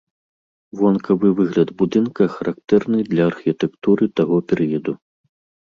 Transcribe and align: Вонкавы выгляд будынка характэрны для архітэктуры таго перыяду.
Вонкавы 0.79 1.29
выгляд 1.39 1.69
будынка 1.83 2.23
характэрны 2.37 2.99
для 3.13 3.23
архітэктуры 3.31 4.11
таго 4.23 4.43
перыяду. 4.51 5.01